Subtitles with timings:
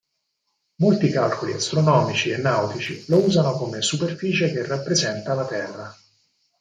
[0.77, 5.95] Molti calcoli astronomici e nautici lo usano come superficie che rappresenta la Terra.